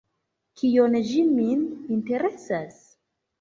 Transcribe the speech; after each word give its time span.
Kion 0.61 0.97
ĝi 1.09 1.25
min 1.33 1.61
interesas? 1.97 2.81